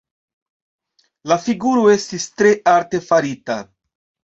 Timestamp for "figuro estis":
1.45-2.29